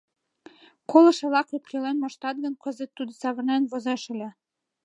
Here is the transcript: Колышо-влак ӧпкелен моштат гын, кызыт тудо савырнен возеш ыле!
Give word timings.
Колышо-влак 0.91 1.47
ӧпкелен 1.57 1.97
моштат 1.99 2.35
гын, 2.43 2.53
кызыт 2.63 2.91
тудо 2.97 3.11
савырнен 3.21 3.63
возеш 3.71 4.03
ыле! 4.13 4.29